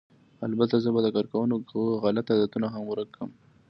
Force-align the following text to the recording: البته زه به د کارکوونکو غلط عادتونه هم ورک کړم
البته 0.47 0.75
زه 0.83 0.89
به 0.95 0.99
د 1.03 1.07
کارکوونکو 1.15 1.79
غلط 2.03 2.25
عادتونه 2.31 2.67
هم 2.73 2.83
ورک 2.87 3.07
کړم 3.15 3.31